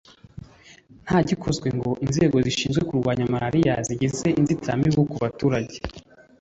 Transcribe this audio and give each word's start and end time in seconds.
Nta 1.05 1.17
gikozwe 1.29 1.67
ngo 1.77 1.89
inzego 2.05 2.35
zishinzwe 2.45 2.81
kurwanya 2.89 3.25
malariya 3.33 3.73
zigeze 3.87 4.27
inzitirmubu 4.39 5.01
ku 5.11 5.17
baturage 5.23 5.77